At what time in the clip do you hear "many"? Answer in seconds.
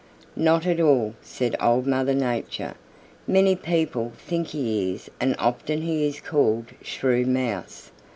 3.27-3.55